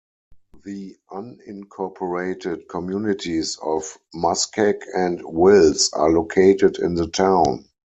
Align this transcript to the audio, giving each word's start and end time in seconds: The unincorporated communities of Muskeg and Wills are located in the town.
The 0.63 0.97
unincorporated 1.11 2.67
communities 2.67 3.59
of 3.61 3.99
Muskeg 4.15 4.77
and 4.95 5.21
Wills 5.23 5.91
are 5.93 6.09
located 6.09 6.79
in 6.79 6.95
the 6.95 7.05
town. 7.07 7.69